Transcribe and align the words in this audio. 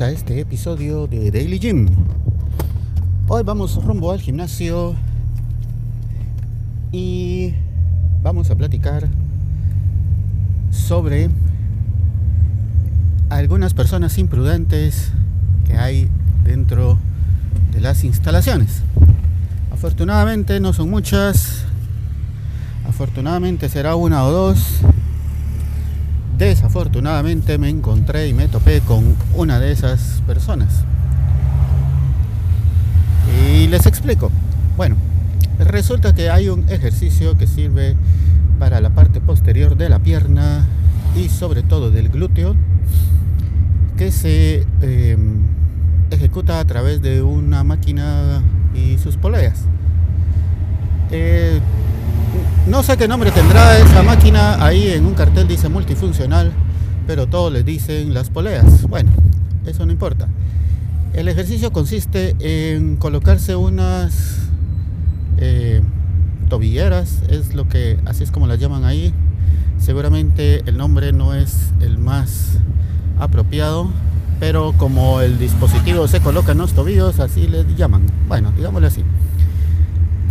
A 0.00 0.10
este 0.10 0.40
episodio 0.40 1.06
de 1.06 1.30
Daily 1.30 1.60
Gym. 1.60 1.86
Hoy 3.28 3.44
vamos 3.44 3.76
rumbo 3.84 4.10
al 4.10 4.20
gimnasio 4.20 4.96
y 6.90 7.54
vamos 8.20 8.50
a 8.50 8.56
platicar 8.56 9.08
sobre 10.70 11.30
algunas 13.28 13.74
personas 13.74 14.18
imprudentes 14.18 15.12
que 15.66 15.76
hay 15.76 16.08
dentro 16.42 16.98
de 17.72 17.80
las 17.80 18.02
instalaciones. 18.02 18.82
Afortunadamente 19.70 20.58
no 20.58 20.72
son 20.72 20.90
muchas, 20.90 21.64
afortunadamente 22.88 23.68
será 23.68 23.94
una 23.94 24.24
o 24.24 24.32
dos. 24.32 24.80
Desafortunadamente 26.42 27.56
me 27.56 27.68
encontré 27.68 28.26
y 28.26 28.34
me 28.34 28.48
topé 28.48 28.80
con 28.80 29.14
una 29.36 29.60
de 29.60 29.70
esas 29.70 30.24
personas. 30.26 30.82
Y 33.54 33.68
les 33.68 33.86
explico. 33.86 34.28
Bueno, 34.76 34.96
resulta 35.60 36.16
que 36.16 36.30
hay 36.30 36.48
un 36.48 36.68
ejercicio 36.68 37.38
que 37.38 37.46
sirve 37.46 37.94
para 38.58 38.80
la 38.80 38.90
parte 38.90 39.20
posterior 39.20 39.76
de 39.76 39.88
la 39.88 40.00
pierna 40.00 40.66
y 41.14 41.28
sobre 41.28 41.62
todo 41.62 41.92
del 41.92 42.08
glúteo 42.08 42.56
que 43.96 44.10
se 44.10 44.66
eh, 44.80 45.16
ejecuta 46.10 46.58
a 46.58 46.64
través 46.64 47.00
de 47.02 47.22
una 47.22 47.62
máquina 47.62 48.42
y 48.74 48.98
sus 48.98 49.16
poleas. 49.16 49.60
Eh, 51.12 51.60
no 52.66 52.82
sé 52.82 52.96
qué 52.96 53.08
nombre 53.08 53.30
tendrá 53.32 53.76
esa 53.78 54.02
máquina, 54.02 54.64
ahí 54.64 54.88
en 54.88 55.04
un 55.04 55.14
cartel 55.14 55.48
dice 55.48 55.68
multifuncional, 55.68 56.52
pero 57.06 57.26
todos 57.26 57.52
le 57.52 57.64
dicen 57.64 58.14
las 58.14 58.30
poleas. 58.30 58.82
Bueno, 58.88 59.10
eso 59.66 59.84
no 59.84 59.92
importa. 59.92 60.28
El 61.12 61.28
ejercicio 61.28 61.72
consiste 61.72 62.36
en 62.38 62.96
colocarse 62.96 63.56
unas 63.56 64.48
eh, 65.38 65.82
tobilleras, 66.48 67.22
es 67.28 67.54
lo 67.54 67.68
que, 67.68 67.98
así 68.06 68.24
es 68.24 68.30
como 68.30 68.46
las 68.46 68.58
llaman 68.58 68.84
ahí. 68.84 69.12
Seguramente 69.78 70.62
el 70.66 70.76
nombre 70.76 71.12
no 71.12 71.34
es 71.34 71.72
el 71.80 71.98
más 71.98 72.58
apropiado, 73.18 73.90
pero 74.38 74.72
como 74.76 75.20
el 75.20 75.38
dispositivo 75.38 76.06
se 76.06 76.20
coloca 76.20 76.52
en 76.52 76.58
los 76.58 76.72
tobillos, 76.72 77.18
así 77.18 77.48
le 77.48 77.64
llaman. 77.76 78.02
Bueno, 78.28 78.52
digámosle 78.56 78.86
así. 78.86 79.04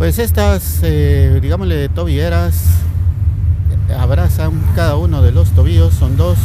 Pues 0.02 0.18
estas, 0.18 0.80
eh, 0.82 1.38
digámosle, 1.40 1.88
tobilleras 1.88 2.64
abrazan 3.96 4.60
cada 4.74 4.96
uno 4.96 5.22
de 5.22 5.30
los 5.30 5.52
tobillos, 5.52 5.94
son 5.94 6.16
dos 6.16 6.38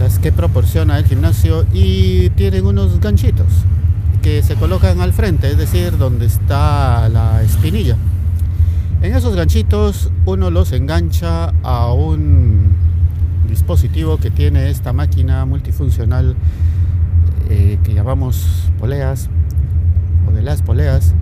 las 0.00 0.18
que 0.18 0.32
proporciona 0.32 0.98
el 0.98 1.04
gimnasio 1.04 1.64
y 1.72 2.30
tienen 2.30 2.66
unos 2.66 2.98
ganchitos 2.98 3.46
que 4.20 4.42
se 4.42 4.56
colocan 4.56 5.00
al 5.00 5.12
frente, 5.12 5.48
es 5.48 5.56
decir, 5.56 5.96
donde 5.96 6.26
está 6.26 7.08
la 7.08 7.40
espinilla. 7.44 7.96
En 9.00 9.14
esos 9.14 9.36
ganchitos 9.36 10.10
uno 10.26 10.50
los 10.50 10.72
engancha 10.72 11.52
a 11.62 11.92
un 11.92 12.74
dispositivo 13.48 14.16
que 14.16 14.32
tiene 14.32 14.70
esta 14.70 14.92
máquina 14.92 15.44
multifuncional 15.44 16.34
eh, 17.48 17.78
que 17.84 17.94
llamamos 17.94 18.72
poleas 18.80 19.30
o 20.28 20.32
de 20.32 20.42
las 20.42 20.62
poleas 20.62 21.14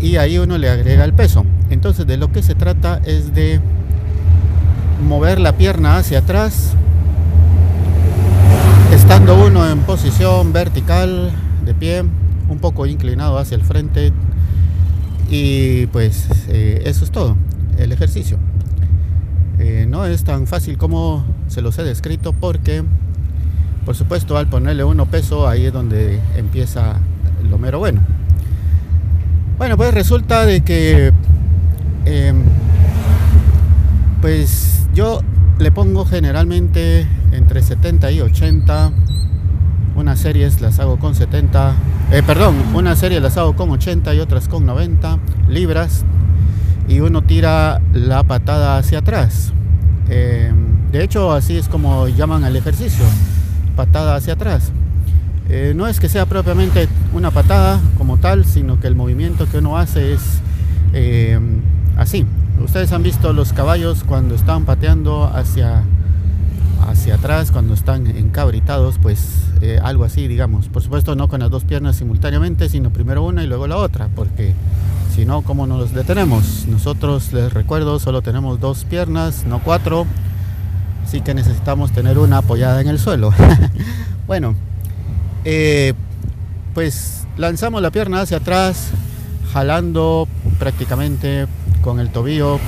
y 0.00 0.16
ahí 0.16 0.38
uno 0.38 0.58
le 0.58 0.68
agrega 0.68 1.04
el 1.04 1.12
peso. 1.12 1.44
Entonces 1.70 2.06
de 2.06 2.16
lo 2.16 2.32
que 2.32 2.42
se 2.42 2.54
trata 2.54 3.00
es 3.04 3.34
de 3.34 3.60
mover 5.06 5.40
la 5.40 5.56
pierna 5.56 5.96
hacia 5.96 6.20
atrás, 6.20 6.74
estando 8.92 9.44
uno 9.44 9.68
en 9.68 9.80
posición 9.80 10.52
vertical 10.52 11.30
de 11.64 11.74
pie, 11.74 12.04
un 12.48 12.58
poco 12.58 12.86
inclinado 12.86 13.38
hacia 13.38 13.54
el 13.54 13.62
frente 13.62 14.12
y 15.30 15.86
pues 15.86 16.26
eh, 16.48 16.82
eso 16.84 17.04
es 17.04 17.10
todo, 17.10 17.36
el 17.78 17.92
ejercicio. 17.92 18.38
Eh, 19.58 19.86
no 19.88 20.06
es 20.06 20.24
tan 20.24 20.46
fácil 20.46 20.78
como 20.78 21.24
se 21.48 21.62
los 21.62 21.78
he 21.78 21.82
descrito 21.82 22.32
porque 22.32 22.84
por 23.84 23.96
supuesto 23.96 24.36
al 24.36 24.46
ponerle 24.46 24.84
uno 24.84 25.06
peso 25.06 25.48
ahí 25.48 25.66
es 25.66 25.72
donde 25.72 26.20
empieza 26.36 26.96
lo 27.50 27.58
mero 27.58 27.78
bueno. 27.78 28.00
Bueno, 29.58 29.76
pues 29.76 29.92
resulta 29.92 30.46
de 30.46 30.60
que 30.60 31.12
em, 32.04 32.44
pues 34.20 34.86
yo 34.94 35.20
le 35.58 35.72
pongo 35.72 36.06
generalmente 36.06 37.08
entre 37.32 37.62
70 37.62 38.12
y 38.12 38.20
80. 38.20 38.92
Unas 39.96 40.20
series 40.20 40.60
las 40.60 40.78
hago 40.78 41.00
con 41.00 41.16
70, 41.16 41.74
eh, 42.12 42.22
perdón, 42.24 42.54
una 42.72 42.94
serie 42.94 43.18
las 43.20 43.36
hago 43.36 43.56
con 43.56 43.70
80 43.70 44.14
y 44.14 44.20
otras 44.20 44.46
con 44.46 44.64
90 44.64 45.18
libras. 45.48 46.04
Y 46.86 47.00
uno 47.00 47.22
tira 47.22 47.80
la 47.92 48.22
patada 48.22 48.78
hacia 48.78 49.00
atrás. 49.00 49.52
Em, 50.08 50.88
de 50.92 51.02
hecho, 51.02 51.32
así 51.32 51.56
es 51.56 51.68
como 51.68 52.06
llaman 52.06 52.44
al 52.44 52.54
ejercicio, 52.54 53.04
patada 53.74 54.14
hacia 54.14 54.34
atrás. 54.34 54.70
Eh, 55.50 55.72
no 55.74 55.86
es 55.86 55.98
que 55.98 56.10
sea 56.10 56.26
propiamente 56.26 56.88
una 57.14 57.30
patada 57.30 57.80
como 57.96 58.18
tal, 58.18 58.44
sino 58.44 58.80
que 58.80 58.86
el 58.86 58.94
movimiento 58.94 59.48
que 59.48 59.58
uno 59.58 59.78
hace 59.78 60.12
es 60.12 60.40
eh, 60.92 61.38
así. 61.96 62.26
Ustedes 62.62 62.92
han 62.92 63.02
visto 63.02 63.32
los 63.32 63.52
caballos 63.52 64.04
cuando 64.04 64.34
están 64.34 64.64
pateando 64.64 65.24
hacia, 65.24 65.84
hacia 66.86 67.14
atrás, 67.14 67.50
cuando 67.50 67.72
están 67.72 68.06
encabritados, 68.08 68.98
pues 69.00 69.44
eh, 69.62 69.80
algo 69.82 70.04
así, 70.04 70.28
digamos. 70.28 70.68
Por 70.68 70.82
supuesto, 70.82 71.14
no 71.14 71.28
con 71.28 71.40
las 71.40 71.50
dos 71.50 71.64
piernas 71.64 71.96
simultáneamente, 71.96 72.68
sino 72.68 72.90
primero 72.90 73.22
una 73.22 73.42
y 73.42 73.46
luego 73.46 73.66
la 73.66 73.76
otra, 73.76 74.08
porque 74.14 74.54
si 75.14 75.24
no, 75.24 75.42
¿cómo 75.42 75.66
nos 75.66 75.94
detenemos? 75.94 76.66
Nosotros, 76.68 77.32
les 77.32 77.54
recuerdo, 77.54 77.98
solo 78.00 78.20
tenemos 78.20 78.60
dos 78.60 78.84
piernas, 78.84 79.44
no 79.46 79.60
cuatro, 79.60 80.06
así 81.06 81.22
que 81.22 81.32
necesitamos 81.32 81.92
tener 81.92 82.18
una 82.18 82.38
apoyada 82.38 82.80
en 82.82 82.88
el 82.88 82.98
suelo. 82.98 83.32
bueno, 84.26 84.54
eh, 85.44 85.94
pues 86.74 87.26
lanzamos 87.36 87.82
la 87.82 87.90
pierna 87.90 88.20
hacia 88.20 88.38
atrás, 88.38 88.90
jalando 89.52 90.28
prácticamente 90.58 91.46
con 91.82 92.00
el 92.00 92.10
tobillo 92.10 92.58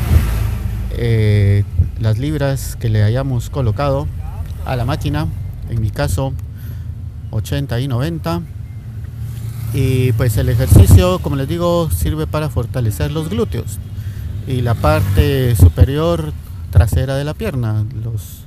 eh, 0.92 1.64
las 2.00 2.18
libras 2.18 2.76
que 2.76 2.88
le 2.88 3.02
hayamos 3.02 3.50
colocado 3.50 4.06
a 4.64 4.76
la 4.76 4.84
máquina, 4.84 5.26
en 5.68 5.80
mi 5.80 5.90
caso 5.90 6.32
80 7.30 7.80
y 7.80 7.88
90. 7.88 8.42
Y 9.72 10.12
pues 10.12 10.36
el 10.36 10.48
ejercicio, 10.48 11.20
como 11.20 11.36
les 11.36 11.46
digo, 11.46 11.90
sirve 11.90 12.26
para 12.26 12.48
fortalecer 12.48 13.12
los 13.12 13.28
glúteos 13.28 13.78
y 14.46 14.62
la 14.62 14.74
parte 14.74 15.54
superior 15.54 16.32
trasera 16.70 17.16
de 17.16 17.24
la 17.24 17.34
pierna, 17.34 17.84
los 18.02 18.44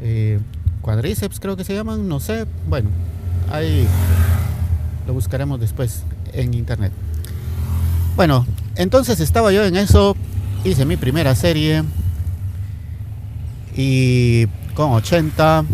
eh, 0.00 0.38
cuadríceps 0.82 1.40
creo 1.40 1.56
que 1.56 1.64
se 1.64 1.74
llaman, 1.74 2.08
no 2.08 2.20
sé, 2.20 2.46
bueno, 2.68 2.90
Ahí 3.50 3.86
lo 5.06 5.14
buscaremos 5.14 5.58
después 5.58 6.02
en 6.32 6.54
internet. 6.54 6.92
Bueno, 8.16 8.46
entonces 8.76 9.20
estaba 9.20 9.52
yo 9.52 9.64
en 9.64 9.76
eso, 9.76 10.16
hice 10.64 10.84
mi 10.84 10.96
primera 10.96 11.34
serie 11.34 11.84
y 13.76 14.46
con 14.74 14.92
80 14.92 15.64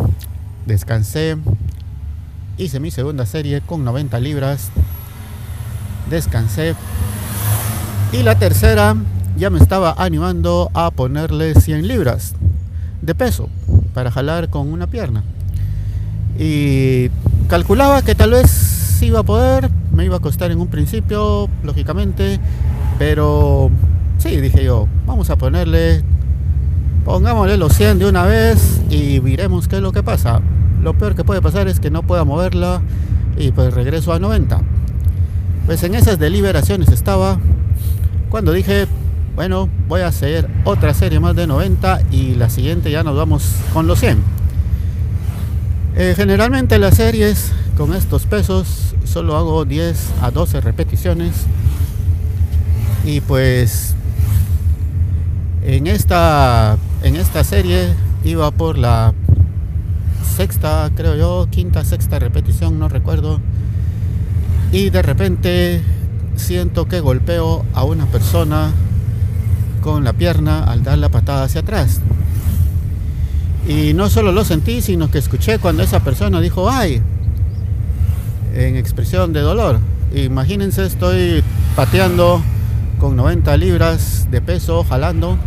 descansé. 0.66 1.36
Hice 2.56 2.78
mi 2.78 2.90
segunda 2.90 3.26
serie 3.26 3.60
con 3.60 3.84
90 3.84 4.20
libras, 4.20 4.70
descansé. 6.08 6.74
Y 8.12 8.22
la 8.22 8.38
tercera 8.38 8.94
ya 9.36 9.50
me 9.50 9.58
estaba 9.58 9.94
animando 9.98 10.70
a 10.74 10.90
ponerle 10.90 11.54
100 11.54 11.88
libras 11.88 12.34
de 13.02 13.14
peso 13.14 13.48
para 13.92 14.10
jalar 14.10 14.50
con 14.50 14.72
una 14.72 14.86
pierna. 14.86 15.24
Y 16.38 17.10
calculaba 17.48 18.02
que 18.02 18.14
tal 18.14 18.30
vez 18.30 19.02
iba 19.02 19.20
a 19.20 19.22
poder, 19.22 19.70
me 19.92 20.04
iba 20.04 20.16
a 20.16 20.20
costar 20.20 20.50
en 20.50 20.60
un 20.60 20.68
principio, 20.68 21.48
lógicamente, 21.62 22.40
pero 22.98 23.70
sí, 24.18 24.40
dije 24.40 24.64
yo, 24.64 24.88
vamos 25.06 25.30
a 25.30 25.36
ponerle, 25.36 26.02
pongámosle 27.04 27.56
los 27.56 27.74
100 27.74 27.98
de 27.98 28.06
una 28.06 28.24
vez 28.24 28.80
y 28.90 29.20
miremos 29.20 29.68
qué 29.68 29.76
es 29.76 29.82
lo 29.82 29.92
que 29.92 30.02
pasa. 30.02 30.40
Lo 30.82 30.94
peor 30.94 31.14
que 31.14 31.24
puede 31.24 31.40
pasar 31.40 31.68
es 31.68 31.80
que 31.80 31.90
no 31.90 32.02
pueda 32.02 32.24
moverla 32.24 32.82
y 33.36 33.52
pues 33.52 33.72
regreso 33.74 34.12
a 34.12 34.18
90. 34.18 34.60
Pues 35.66 35.82
en 35.82 35.94
esas 35.94 36.18
deliberaciones 36.18 36.88
estaba 36.88 37.38
cuando 38.30 38.52
dije, 38.52 38.86
bueno, 39.34 39.68
voy 39.88 40.02
a 40.02 40.08
hacer 40.08 40.48
otra 40.64 40.94
serie 40.94 41.20
más 41.20 41.34
de 41.36 41.46
90 41.46 42.02
y 42.10 42.34
la 42.34 42.50
siguiente 42.50 42.90
ya 42.90 43.02
nos 43.02 43.16
vamos 43.16 43.56
con 43.72 43.86
los 43.86 44.00
100. 44.00 44.33
Eh, 45.96 46.14
generalmente 46.16 46.78
las 46.80 46.96
series 46.96 47.52
con 47.76 47.94
estos 47.94 48.26
pesos 48.26 48.94
solo 49.04 49.36
hago 49.36 49.64
10 49.64 49.96
a 50.22 50.32
12 50.32 50.60
repeticiones 50.60 51.32
y 53.04 53.20
pues 53.20 53.94
en 55.62 55.86
esta 55.86 56.78
en 57.02 57.14
esta 57.14 57.44
serie 57.44 57.94
iba 58.24 58.50
por 58.50 58.76
la 58.76 59.14
sexta, 60.36 60.90
creo 60.96 61.14
yo, 61.14 61.46
quinta, 61.48 61.84
sexta 61.84 62.18
repetición, 62.18 62.78
no 62.78 62.88
recuerdo. 62.88 63.40
Y 64.72 64.90
de 64.90 65.02
repente 65.02 65.80
siento 66.34 66.86
que 66.86 66.98
golpeo 66.98 67.64
a 67.72 67.84
una 67.84 68.06
persona 68.06 68.72
con 69.80 70.02
la 70.02 70.12
pierna 70.12 70.64
al 70.64 70.82
dar 70.82 70.98
la 70.98 71.10
patada 71.10 71.44
hacia 71.44 71.60
atrás. 71.60 72.00
Y 73.66 73.94
no 73.94 74.10
solo 74.10 74.32
lo 74.32 74.44
sentí, 74.44 74.82
sino 74.82 75.10
que 75.10 75.18
escuché 75.18 75.58
cuando 75.58 75.82
esa 75.82 76.00
persona 76.00 76.40
dijo, 76.40 76.70
ay, 76.70 77.00
en 78.54 78.76
expresión 78.76 79.32
de 79.32 79.40
dolor. 79.40 79.78
Imagínense, 80.14 80.84
estoy 80.84 81.42
pateando 81.74 82.42
con 82.98 83.16
90 83.16 83.56
libras 83.56 84.28
de 84.30 84.40
peso, 84.40 84.84
jalando. 84.84 85.38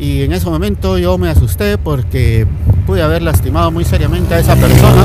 Y 0.00 0.22
en 0.22 0.32
ese 0.32 0.48
momento 0.48 0.96
yo 0.98 1.18
me 1.18 1.28
asusté 1.28 1.76
porque 1.76 2.46
pude 2.86 3.02
haber 3.02 3.22
lastimado 3.22 3.70
muy 3.70 3.84
seriamente 3.84 4.34
a 4.34 4.38
esa 4.38 4.56
persona. 4.56 5.04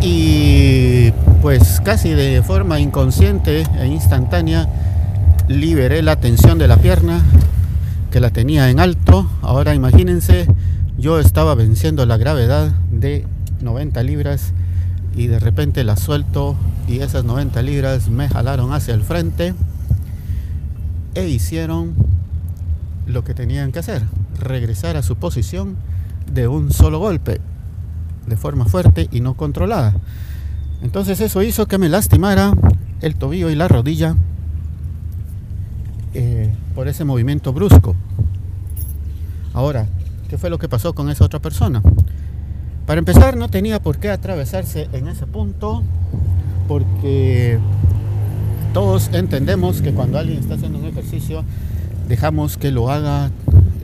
Y 0.00 1.12
pues 1.40 1.80
casi 1.82 2.10
de 2.10 2.42
forma 2.42 2.78
inconsciente 2.78 3.64
e 3.78 3.86
instantánea 3.86 4.68
liberé 5.48 6.02
la 6.02 6.16
tensión 6.16 6.58
de 6.58 6.68
la 6.68 6.76
pierna 6.76 7.22
que 8.14 8.20
la 8.20 8.30
tenía 8.30 8.70
en 8.70 8.78
alto. 8.78 9.28
Ahora 9.42 9.74
imagínense, 9.74 10.46
yo 10.96 11.18
estaba 11.18 11.56
venciendo 11.56 12.06
la 12.06 12.16
gravedad 12.16 12.72
de 12.92 13.26
90 13.60 14.04
libras 14.04 14.52
y 15.16 15.26
de 15.26 15.40
repente 15.40 15.82
la 15.82 15.96
suelto 15.96 16.54
y 16.86 17.00
esas 17.00 17.24
90 17.24 17.60
libras 17.62 18.10
me 18.10 18.28
jalaron 18.28 18.72
hacia 18.72 18.94
el 18.94 19.02
frente 19.02 19.52
e 21.16 21.28
hicieron 21.28 21.92
lo 23.08 23.24
que 23.24 23.34
tenían 23.34 23.72
que 23.72 23.80
hacer, 23.80 24.02
regresar 24.38 24.96
a 24.96 25.02
su 25.02 25.16
posición 25.16 25.74
de 26.32 26.46
un 26.46 26.70
solo 26.70 27.00
golpe, 27.00 27.40
de 28.28 28.36
forma 28.36 28.66
fuerte 28.66 29.08
y 29.10 29.22
no 29.22 29.34
controlada. 29.34 29.92
Entonces 30.84 31.20
eso 31.20 31.42
hizo 31.42 31.66
que 31.66 31.78
me 31.78 31.88
lastimara 31.88 32.52
el 33.00 33.16
tobillo 33.16 33.50
y 33.50 33.56
la 33.56 33.66
rodilla 33.66 34.14
eh, 36.14 36.52
por 36.74 36.88
ese 36.88 37.04
movimiento 37.04 37.52
brusco. 37.52 37.94
Ahora, 39.52 39.86
¿qué 40.28 40.38
fue 40.38 40.50
lo 40.50 40.58
que 40.58 40.68
pasó 40.68 40.94
con 40.94 41.10
esa 41.10 41.24
otra 41.24 41.40
persona? 41.40 41.82
Para 42.86 42.98
empezar, 42.98 43.36
no 43.36 43.48
tenía 43.48 43.80
por 43.80 43.98
qué 43.98 44.10
atravesarse 44.10 44.88
en 44.92 45.08
ese 45.08 45.26
punto, 45.26 45.82
porque 46.68 47.58
todos 48.72 49.10
entendemos 49.12 49.80
que 49.80 49.92
cuando 49.92 50.18
alguien 50.18 50.38
está 50.38 50.54
haciendo 50.54 50.78
un 50.78 50.86
ejercicio, 50.86 51.44
dejamos 52.08 52.56
que 52.58 52.70
lo 52.70 52.90
haga 52.90 53.30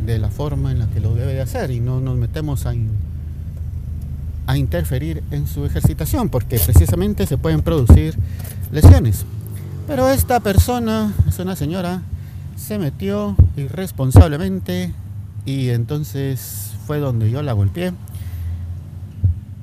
de 0.04 0.18
la 0.18 0.28
forma 0.28 0.72
en 0.72 0.80
la 0.80 0.86
que 0.88 1.00
lo 1.00 1.14
debe 1.14 1.34
de 1.34 1.40
hacer 1.40 1.70
y 1.70 1.80
no 1.80 2.00
nos 2.00 2.16
metemos 2.16 2.66
a, 2.66 2.74
a 4.46 4.56
interferir 4.56 5.22
en 5.30 5.46
su 5.46 5.64
ejercitación, 5.64 6.28
porque 6.28 6.58
precisamente 6.58 7.26
se 7.26 7.38
pueden 7.38 7.62
producir 7.62 8.16
lesiones. 8.72 9.24
Pero 9.86 10.08
esta 10.10 10.40
persona, 10.40 11.12
es 11.28 11.38
una 11.38 11.56
señora, 11.56 12.02
se 12.60 12.78
metió 12.78 13.34
irresponsablemente 13.56 14.92
y 15.46 15.70
entonces 15.70 16.74
fue 16.86 16.98
donde 16.98 17.30
yo 17.30 17.42
la 17.42 17.54
golpeé. 17.54 17.92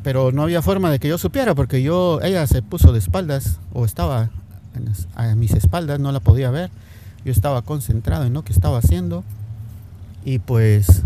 Pero 0.03 0.31
no 0.31 0.43
había 0.43 0.61
forma 0.61 0.89
de 0.89 0.99
que 0.99 1.07
yo 1.07 1.17
supiera 1.17 1.53
porque 1.53 1.81
yo 1.81 2.19
ella 2.21 2.45
se 2.47 2.61
puso 2.61 2.91
de 2.91 2.99
espaldas 2.99 3.59
o 3.73 3.85
estaba 3.85 4.29
a 5.15 5.35
mis 5.35 5.51
espaldas 5.53 5.99
no 5.99 6.11
la 6.11 6.19
podía 6.19 6.49
ver. 6.49 6.71
Yo 7.23 7.31
estaba 7.31 7.61
concentrado 7.61 8.25
en 8.25 8.33
lo 8.33 8.43
que 8.43 8.53
estaba 8.53 8.79
haciendo 8.79 9.23
y 10.25 10.39
pues 10.39 11.03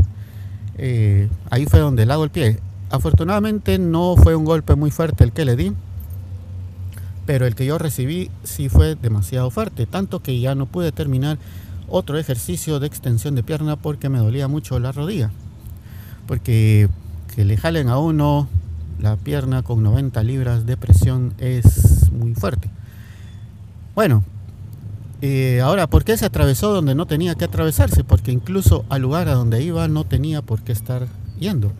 eh, 0.78 1.30
ahí 1.50 1.66
fue 1.66 1.80
donde 1.80 2.06
la 2.06 2.16
golpeé. 2.16 2.60
Afortunadamente 2.90 3.80
no 3.80 4.16
fue 4.18 4.36
un 4.36 4.46
golpe 4.46 4.76
muy 4.76 4.92
fuerte 4.92 5.24
el 5.24 5.34
que 5.34 5.46
le 5.46 5.56
di 5.56 5.74
pero 7.26 7.46
el 7.46 7.56
que 7.56 7.66
yo 7.66 7.78
recibí 7.78 8.32
sí 8.44 8.68
fue 8.68 8.96
demasiado 8.96 9.52
fuerte 9.52 9.86
tanto 9.86 10.22
que 10.22 10.40
ya 10.40 10.56
no 10.56 10.66
pude 10.66 10.92
terminar 10.92 11.38
otro 11.92 12.18
ejercicio 12.18 12.80
de 12.80 12.88
extensión 12.88 13.36
de 13.36 13.44
pierna 13.44 13.76
porque 13.76 14.10
me 14.10 14.20
dolía 14.20 14.48
mucho 14.48 14.80
la 14.80 14.92
rodilla 14.92 15.32
porque 16.32 16.88
que 17.36 17.46
le 17.46 17.58
jalen 17.58 17.90
a 17.90 17.98
uno 17.98 18.48
la 19.02 19.18
pierna 19.18 19.64
con 19.64 19.84
90 19.84 20.24
libras 20.24 20.66
de 20.66 20.78
presión 20.78 21.34
es 21.40 22.10
muy 22.12 22.36
fuerte. 22.36 22.70
Bueno, 23.96 24.24
eh, 25.22 25.60
ahora, 25.62 25.88
¿por 25.88 26.04
qué 26.04 26.16
se 26.18 26.26
atravesó 26.26 26.74
donde 26.74 26.96
no 26.96 27.06
tenía 27.06 27.36
que 27.36 27.46
atravesarse? 27.46 28.04
Porque 28.04 28.32
incluso 28.32 28.86
al 28.90 29.02
lugar 29.02 29.28
a 29.28 29.34
donde 29.34 29.62
iba 29.62 29.88
no 29.88 30.04
tenía 30.04 30.42
por 30.42 30.62
qué 30.62 30.72
estar 30.72 31.08
yendo. 31.40 31.74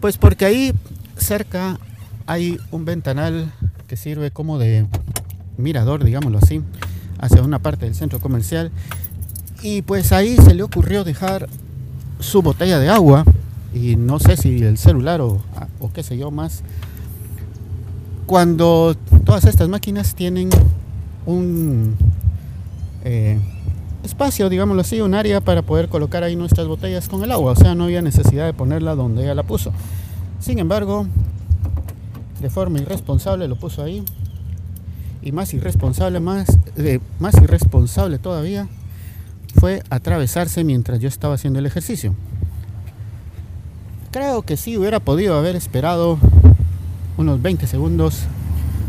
Pues 0.00 0.18
porque 0.18 0.44
ahí 0.44 0.72
cerca 1.16 1.78
hay 2.26 2.58
un 2.70 2.84
ventanal 2.84 3.52
que 3.88 3.96
sirve 3.96 4.30
como 4.30 4.58
de 4.58 4.86
mirador, 5.58 6.04
digámoslo 6.04 6.38
así, 6.38 6.62
hacia 7.18 7.42
una 7.42 7.58
parte 7.58 7.86
del 7.86 7.94
centro 7.94 8.20
comercial. 8.20 8.70
Y 9.68 9.82
pues 9.82 10.12
ahí 10.12 10.36
se 10.36 10.54
le 10.54 10.62
ocurrió 10.62 11.02
dejar 11.02 11.48
su 12.20 12.40
botella 12.40 12.78
de 12.78 12.88
agua 12.88 13.24
y 13.74 13.96
no 13.96 14.20
sé 14.20 14.36
si 14.36 14.62
el 14.62 14.78
celular 14.78 15.20
o, 15.20 15.42
qué 15.92 16.04
sé 16.04 16.16
yo 16.16 16.30
más. 16.30 16.62
Cuando 18.26 18.94
todas 19.24 19.44
estas 19.44 19.68
máquinas 19.68 20.14
tienen 20.14 20.50
un 21.26 21.96
eh, 23.02 23.40
espacio, 24.04 24.48
digámoslo 24.48 24.82
así, 24.82 25.00
un 25.00 25.14
área 25.14 25.40
para 25.40 25.62
poder 25.62 25.88
colocar 25.88 26.22
ahí 26.22 26.36
nuestras 26.36 26.68
botellas 26.68 27.08
con 27.08 27.24
el 27.24 27.32
agua, 27.32 27.50
o 27.50 27.56
sea, 27.56 27.74
no 27.74 27.84
había 27.84 28.02
necesidad 28.02 28.46
de 28.46 28.52
ponerla 28.52 28.94
donde 28.94 29.24
ella 29.24 29.34
la 29.34 29.42
puso. 29.42 29.72
Sin 30.38 30.60
embargo, 30.60 31.08
de 32.40 32.50
forma 32.50 32.78
irresponsable 32.78 33.48
lo 33.48 33.56
puso 33.56 33.82
ahí 33.82 34.04
y 35.22 35.32
más 35.32 35.52
irresponsable, 35.54 36.20
más, 36.20 36.56
eh, 36.76 37.00
más 37.18 37.34
irresponsable 37.42 38.20
todavía 38.20 38.68
fue 39.58 39.82
atravesarse 39.90 40.62
mientras 40.64 41.00
yo 41.00 41.08
estaba 41.08 41.34
haciendo 41.34 41.58
el 41.58 41.66
ejercicio 41.66 42.14
creo 44.16 44.40
que 44.40 44.56
sí 44.56 44.78
hubiera 44.78 44.98
podido 44.98 45.36
haber 45.36 45.56
esperado 45.56 46.18
unos 47.18 47.42
20 47.42 47.66
segundos 47.66 48.22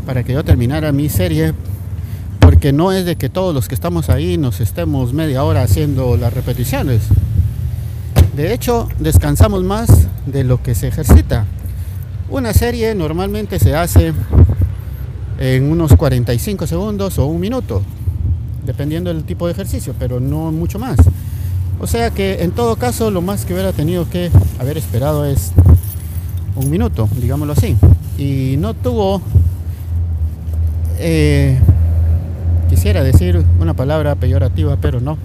para 0.06 0.24
que 0.24 0.32
yo 0.32 0.42
terminara 0.42 0.90
mi 0.90 1.10
serie 1.10 1.52
porque 2.40 2.72
no 2.72 2.92
es 2.92 3.04
de 3.04 3.16
que 3.16 3.28
todos 3.28 3.54
los 3.54 3.68
que 3.68 3.74
estamos 3.74 4.08
ahí 4.08 4.38
nos 4.38 4.60
estemos 4.60 5.12
media 5.12 5.44
hora 5.44 5.62
haciendo 5.62 6.16
las 6.16 6.32
repeticiones. 6.32 7.02
De 8.34 8.54
hecho, 8.54 8.88
descansamos 8.98 9.64
más 9.64 10.08
de 10.24 10.44
lo 10.44 10.62
que 10.62 10.74
se 10.74 10.88
ejercita. 10.88 11.44
Una 12.30 12.54
serie 12.54 12.94
normalmente 12.94 13.58
se 13.58 13.76
hace 13.76 14.14
en 15.38 15.70
unos 15.70 15.94
45 15.94 16.66
segundos 16.66 17.18
o 17.18 17.26
un 17.26 17.38
minuto, 17.38 17.82
dependiendo 18.68 19.12
del 19.12 19.24
tipo 19.24 19.46
de 19.46 19.52
ejercicio, 19.52 19.94
pero 19.98 20.20
no 20.20 20.52
mucho 20.52 20.78
más. 20.78 20.98
O 21.80 21.86
sea 21.86 22.10
que 22.10 22.42
en 22.42 22.50
todo 22.50 22.76
caso 22.76 23.10
lo 23.10 23.22
más 23.22 23.46
que 23.46 23.54
hubiera 23.54 23.72
tenido 23.72 24.10
que 24.10 24.30
haber 24.60 24.76
esperado 24.76 25.24
es 25.24 25.52
un 26.54 26.68
minuto, 26.68 27.08
digámoslo 27.18 27.54
así. 27.54 27.78
Y 28.18 28.56
no 28.58 28.74
tuvo, 28.74 29.22
eh, 30.98 31.58
quisiera 32.68 33.02
decir 33.02 33.42
una 33.58 33.72
palabra 33.72 34.16
peyorativa, 34.16 34.76
pero 34.76 35.00
no. 35.00 35.16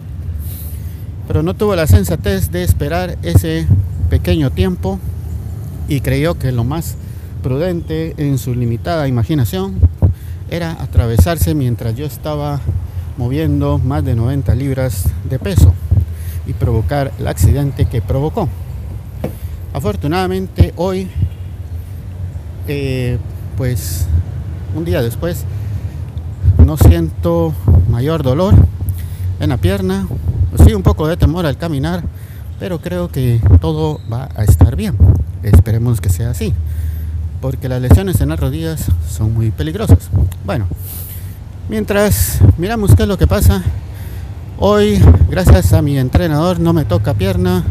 Pero 1.28 1.44
no 1.44 1.54
tuvo 1.54 1.76
la 1.76 1.86
sensatez 1.86 2.50
de 2.50 2.64
esperar 2.64 3.18
ese 3.24 3.68
pequeño 4.10 4.52
tiempo 4.52 5.00
y 5.90 6.00
creyó 6.00 6.40
que 6.40 6.54
lo 6.54 6.64
más 6.64 6.96
prudente 7.42 8.14
en 8.16 8.38
su 8.38 8.56
limitada 8.56 9.10
imaginación 9.10 9.76
era 10.50 10.82
atravesarse 10.82 11.54
mientras 11.56 11.96
yo 11.98 12.06
estaba 12.06 12.62
moviendo 13.18 13.78
más 13.78 14.04
de 14.04 14.16
90 14.16 14.56
libras 14.56 15.10
de 15.30 15.40
peso 15.40 15.74
y 16.46 16.54
provocar 16.54 17.12
el 17.20 17.28
accidente 17.28 17.86
que 17.86 18.02
provocó. 18.02 18.50
Afortunadamente 19.74 20.74
hoy, 20.76 21.08
eh, 22.68 23.18
pues 23.58 24.08
un 24.76 24.86
día 24.86 25.02
después, 25.02 25.46
no 26.64 26.78
siento 26.78 27.54
mayor 27.90 28.24
dolor 28.24 28.56
en 29.40 29.50
la 29.50 29.58
pierna, 29.58 30.08
sí 30.66 30.74
un 30.74 30.84
poco 30.84 31.08
de 31.08 31.18
temor 31.18 31.46
al 31.46 31.58
caminar, 31.58 32.04
pero 32.60 32.80
creo 32.80 33.10
que 33.10 33.42
todo 33.62 34.00
va 34.12 34.30
a 34.36 34.44
estar 34.44 34.76
bien. 34.76 34.96
Esperemos 35.44 36.02
que 36.02 36.10
sea 36.10 36.30
así, 36.30 36.54
porque 37.42 37.68
las 37.68 37.82
lesiones 37.82 38.22
en 38.22 38.30
las 38.30 38.40
rodillas 38.40 38.86
son 39.10 39.34
muy 39.34 39.52
peligrosas. 39.52 40.10
Bueno, 40.46 40.68
mientras 41.70 42.40
miramos 42.58 42.96
qué 42.96 43.04
es 43.04 43.10
lo 43.10 43.18
que 43.18 43.28
pasa, 43.28 43.64
Hoy, 44.66 45.02
gracias 45.30 45.74
a 45.74 45.82
mi 45.82 45.98
entrenador, 45.98 46.60
no 46.60 46.72
me 46.74 46.86
toca 46.86 47.16
pierna, 47.16 47.64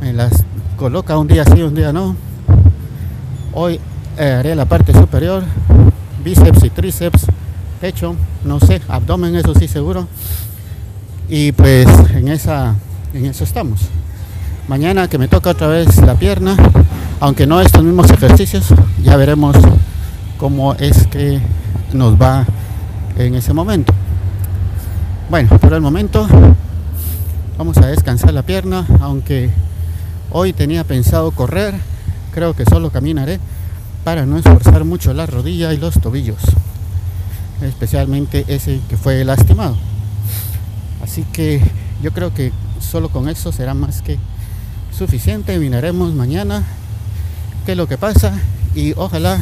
me 0.00 0.12
las 0.12 0.42
coloca 0.76 1.16
un 1.18 1.28
día 1.28 1.44
sí, 1.44 1.62
un 1.62 1.74
día 1.74 1.92
no. 1.92 2.16
Hoy 3.52 3.78
eh, 4.16 4.32
haré 4.32 4.56
la 4.56 4.64
parte 4.64 4.92
superior, 4.92 5.44
bíceps 6.24 6.64
y 6.64 6.70
tríceps, 6.70 7.26
pecho, 7.80 8.16
no 8.44 8.58
sé, 8.58 8.80
abdomen, 8.88 9.36
eso 9.36 9.54
sí 9.54 9.68
seguro. 9.68 10.08
Y 11.28 11.52
pues 11.52 11.86
en 12.14 12.28
esa 12.28 12.74
en 13.12 13.26
eso 13.26 13.44
estamos. 13.44 13.82
Mañana 14.66 15.08
que 15.08 15.18
me 15.18 15.28
toca 15.28 15.50
otra 15.50 15.68
vez 15.68 15.98
la 15.98 16.14
pierna, 16.14 16.56
aunque 17.20 17.46
no 17.46 17.60
estos 17.60 17.84
mismos 17.84 18.10
ejercicios, 18.10 18.74
ya 19.04 19.14
veremos 19.16 19.56
cómo 20.38 20.74
es 20.74 21.06
que 21.06 21.38
nos 21.92 22.20
va 22.20 22.44
en 23.26 23.34
ese 23.34 23.52
momento. 23.52 23.92
Bueno, 25.28 25.58
por 25.58 25.72
el 25.72 25.80
momento 25.80 26.26
vamos 27.58 27.76
a 27.78 27.86
descansar 27.86 28.32
la 28.32 28.42
pierna, 28.42 28.86
aunque 29.00 29.50
hoy 30.30 30.52
tenía 30.52 30.84
pensado 30.84 31.32
correr, 31.32 31.74
creo 32.32 32.54
que 32.54 32.64
solo 32.64 32.90
caminaré 32.90 33.40
para 34.04 34.24
no 34.24 34.38
esforzar 34.38 34.84
mucho 34.84 35.12
la 35.12 35.26
rodilla 35.26 35.72
y 35.72 35.76
los 35.76 36.00
tobillos, 36.00 36.38
especialmente 37.60 38.44
ese 38.48 38.80
que 38.88 38.96
fue 38.96 39.24
lastimado. 39.24 39.76
Así 41.02 41.24
que 41.32 41.60
yo 42.02 42.12
creo 42.12 42.32
que 42.32 42.52
solo 42.80 43.08
con 43.08 43.28
eso 43.28 43.50
será 43.50 43.74
más 43.74 44.02
que 44.02 44.18
suficiente. 44.96 45.58
Miraremos 45.58 46.14
mañana 46.14 46.62
qué 47.66 47.72
es 47.72 47.78
lo 47.78 47.88
que 47.88 47.98
pasa 47.98 48.32
y 48.74 48.92
ojalá 48.96 49.40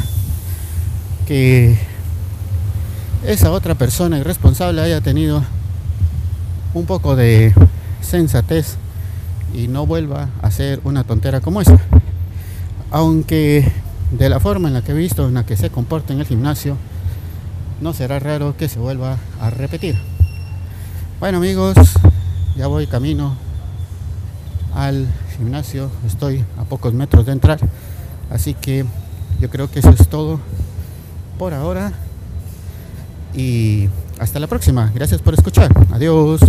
que 1.26 1.78
esa 3.24 3.50
otra 3.50 3.74
persona 3.74 4.18
irresponsable 4.18 4.80
haya 4.80 5.00
tenido 5.00 5.42
un 6.74 6.86
poco 6.86 7.16
de 7.16 7.54
sensatez 8.00 8.76
y 9.54 9.68
no 9.68 9.86
vuelva 9.86 10.28
a 10.42 10.46
hacer 10.48 10.80
una 10.84 11.04
tontera 11.04 11.40
como 11.40 11.60
esta. 11.60 11.80
Aunque 12.90 13.70
de 14.10 14.28
la 14.28 14.40
forma 14.40 14.68
en 14.68 14.74
la 14.74 14.82
que 14.82 14.92
he 14.92 14.94
visto, 14.94 15.26
en 15.26 15.34
la 15.34 15.46
que 15.46 15.56
se 15.56 15.70
comporta 15.70 16.12
en 16.12 16.20
el 16.20 16.26
gimnasio, 16.26 16.76
no 17.80 17.92
será 17.92 18.18
raro 18.18 18.56
que 18.56 18.68
se 18.68 18.78
vuelva 18.78 19.16
a 19.40 19.50
repetir. 19.50 19.96
Bueno 21.18 21.38
amigos, 21.38 21.76
ya 22.56 22.66
voy 22.66 22.86
camino 22.86 23.36
al 24.74 25.06
gimnasio, 25.36 25.90
estoy 26.06 26.44
a 26.58 26.64
pocos 26.64 26.92
metros 26.92 27.26
de 27.26 27.32
entrar, 27.32 27.58
así 28.30 28.54
que 28.54 28.84
yo 29.40 29.50
creo 29.50 29.70
que 29.70 29.78
eso 29.78 29.90
es 29.90 30.08
todo 30.08 30.38
por 31.38 31.54
ahora 31.54 31.92
y 33.34 33.88
hasta 34.18 34.40
la 34.40 34.46
próxima. 34.46 34.92
Gracias 34.94 35.20
por 35.20 35.34
escuchar. 35.34 35.72
Adiós. 35.92 36.40